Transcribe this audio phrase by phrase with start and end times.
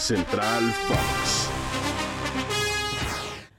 [0.00, 1.50] Central Fox.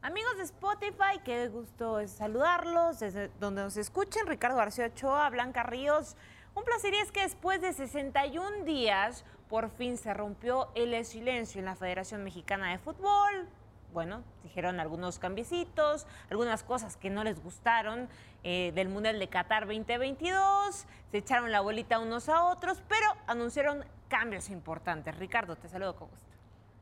[0.00, 4.26] Amigos de Spotify, qué gusto saludarlos desde donde nos escuchen.
[4.26, 6.16] Ricardo García Ochoa, Blanca Ríos.
[6.54, 11.58] Un placer y es que después de 61 días por fin se rompió el silencio
[11.58, 13.46] en la Federación Mexicana de Fútbol.
[13.92, 18.08] Bueno, dijeron algunos cambiecitos, algunas cosas que no les gustaron
[18.42, 23.84] eh, del Mundial de Qatar 2022, se echaron la bolita unos a otros, pero anunciaron
[24.08, 25.16] cambios importantes.
[25.18, 26.24] Ricardo, te saludo con gusto.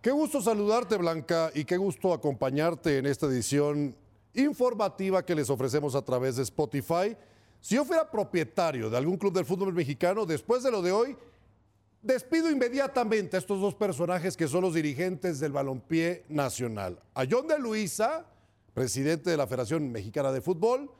[0.00, 3.94] Qué gusto saludarte, Blanca, y qué gusto acompañarte en esta edición
[4.32, 7.16] informativa que les ofrecemos a través de Spotify.
[7.60, 11.16] Si yo fuera propietario de algún club del fútbol mexicano, después de lo de hoy,
[12.04, 17.00] despido inmediatamente a estos dos personajes que son los dirigentes del balompié nacional.
[17.14, 18.26] A John de Luisa,
[18.74, 20.90] presidente de la Federación Mexicana de Fútbol,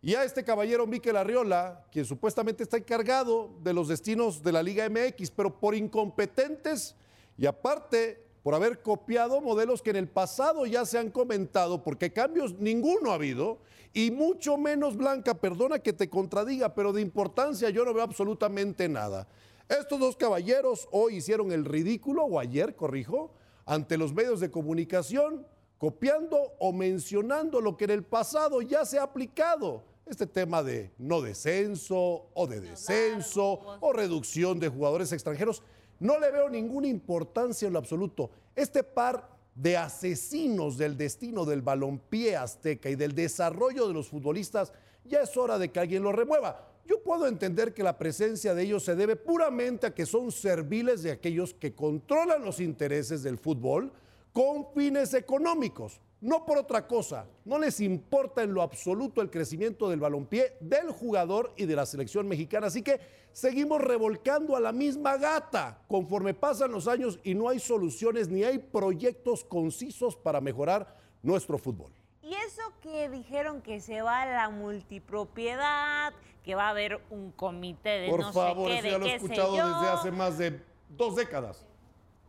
[0.00, 4.62] y a este caballero Miquel Arriola, quien supuestamente está encargado de los destinos de la
[4.62, 6.94] Liga MX, pero por incompetentes
[7.36, 12.12] y aparte por haber copiado modelos que en el pasado ya se han comentado, porque
[12.12, 13.58] cambios ninguno ha habido,
[13.92, 18.88] y mucho menos Blanca, perdona que te contradiga, pero de importancia yo no veo absolutamente
[18.88, 19.28] nada.
[19.72, 23.30] Estos dos caballeros hoy hicieron el ridículo, o ayer, corrijo,
[23.64, 25.46] ante los medios de comunicación,
[25.78, 29.82] copiando o mencionando lo que en el pasado ya se ha aplicado.
[30.04, 35.62] Este tema de no descenso o de descenso o reducción de jugadores extranjeros.
[35.98, 38.28] No le veo ninguna importancia en lo absoluto.
[38.54, 44.72] Este par de asesinos del destino del balompié azteca y del desarrollo de los futbolistas,
[45.04, 46.68] ya es hora de que alguien lo remueva.
[46.86, 51.02] Yo puedo entender que la presencia de ellos se debe puramente a que son serviles
[51.02, 53.92] de aquellos que controlan los intereses del fútbol
[54.32, 57.26] con fines económicos no por otra cosa.
[57.44, 61.84] No les importa en lo absoluto el crecimiento del balompié, del jugador y de la
[61.84, 62.68] selección mexicana.
[62.68, 63.00] Así que
[63.32, 68.44] seguimos revolcando a la misma gata conforme pasan los años y no hay soluciones ni
[68.44, 71.92] hay proyectos concisos para mejorar nuestro fútbol.
[72.22, 77.32] Y eso que dijeron que se va a la multipropiedad, que va a haber un
[77.32, 80.12] comité de Por no favor, sé qué, eso ya de lo he escuchado desde hace
[80.12, 81.66] más de dos décadas.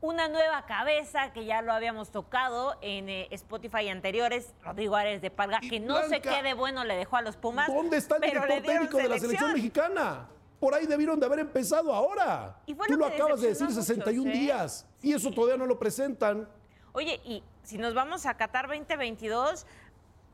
[0.03, 5.31] Una nueva cabeza que ya lo habíamos tocado en eh, Spotify anteriores, Rodrigo Ares de
[5.31, 7.67] Palga, Y que no sé Blanca, qué de bueno le dejó a los Pumas.
[7.67, 10.27] ¿Dónde está el director técnico de la selección mexicana?
[10.59, 12.57] Por ahí debieron de haber empezado ahora.
[12.65, 14.39] Y fue Tú lo acabas de decir, decepcionó a 61 muchos, ¿eh?
[14.41, 14.85] días.
[15.01, 16.49] Y eso todavía no lo presentan.
[16.91, 19.65] Oye, y si nos vamos a Qatar 2022,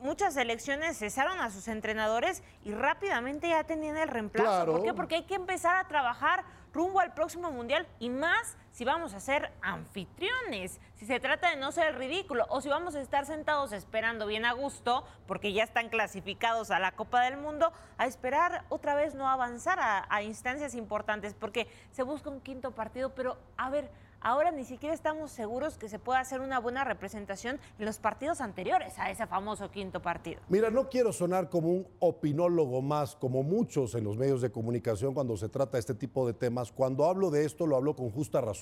[0.00, 4.48] muchas selecciones cesaron a sus entrenadores y rápidamente ya tenían el reemplazo.
[4.50, 4.72] Claro.
[4.72, 4.94] ¿Por qué?
[4.94, 9.20] Porque hay que empezar a trabajar rumbo al próximo mundial y más si vamos a
[9.20, 13.72] ser anfitriones, si se trata de no ser ridículo o si vamos a estar sentados
[13.72, 18.64] esperando bien a gusto porque ya están clasificados a la Copa del Mundo, a esperar
[18.68, 23.70] otra vez no avanzar a, instancias importantes porque se busca un quinto partido, pero a
[23.70, 27.98] ver, ahora ni siquiera estamos seguros que se pueda hacer una buena representación en los
[27.98, 30.40] partidos anteriores a ese famoso quinto partido.
[30.48, 35.14] Mira, no quiero sonar como un opinólogo más, como muchos en los medios de comunicación
[35.14, 36.70] cuando se trata de este tipo de temas.
[36.70, 38.59] Cuando hablo de esto, lo hablo con justa razón.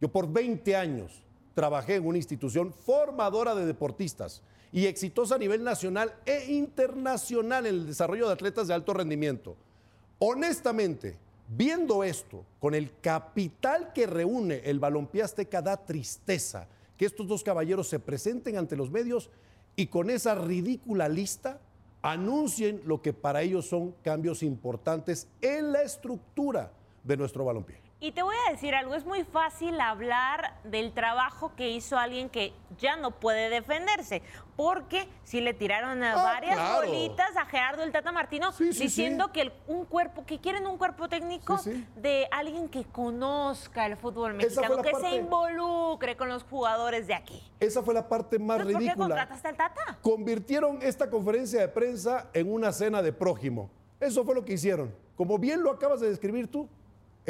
[0.00, 5.64] Yo por 20 años trabajé en una institución formadora de deportistas y exitosa a nivel
[5.64, 9.56] nacional e internacional en el desarrollo de atletas de alto rendimiento.
[10.18, 11.16] Honestamente,
[11.48, 17.42] viendo esto, con el capital que reúne el balompié azteca, da tristeza que estos dos
[17.42, 19.30] caballeros se presenten ante los medios
[19.76, 21.60] y con esa ridícula lista
[22.02, 26.72] anuncien lo que para ellos son cambios importantes en la estructura
[27.04, 27.80] de nuestro balompié.
[28.00, 32.28] Y te voy a decir algo, es muy fácil hablar del trabajo que hizo alguien
[32.30, 34.22] que ya no puede defenderse,
[34.54, 36.86] porque si le tiraron a Ah, varias claro.
[36.86, 39.30] bolitas a Gerardo el Tata Martino Sí, sí, diciendo sí.
[39.32, 41.58] que el- un cuerpo, que quieren un cuerpo técnico
[41.96, 47.14] de alguien que conozca el fútbol mexicano, que parte- se involucre con los jugadores de
[47.14, 47.42] aquí.
[47.58, 49.06] Esa fue la parte más Entonces, ¿Por qué ridícula.
[49.08, 49.98] contrataste al Tata?
[50.02, 53.70] Convirtieron esta conferencia de prensa en una cena de prójimo.
[53.98, 54.94] Eso fue lo que hicieron.
[55.16, 56.68] Como bien lo acabas de describir tú,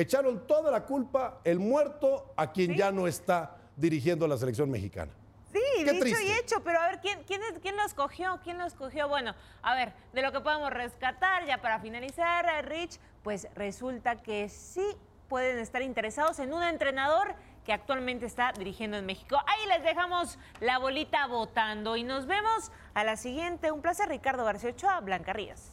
[0.03, 5.13] echaron toda la culpa, el muerto, a quien ya no está dirigiendo la selección mexicana.
[5.53, 8.39] Sí, Qué dicho y hecho, pero a ver, ¿quién, quién, es- ¿quién lo escogió?
[8.45, 9.09] ¿Quién lo escogió?
[9.09, 14.49] Bueno, a ver, de lo que podemos rescatar, ya para finalizar, Rich, pues resulta que
[14.49, 14.87] sí
[15.29, 17.35] pueden estar interesados en un entrenador
[17.65, 19.37] que actualmente está dirigiendo en México.
[19.47, 23.73] Ahí les dejamos la bolita votando y nos vemos a la siguiente.
[23.73, 25.73] Un placer, Ricardo García Ochoa, Blanca Ríos.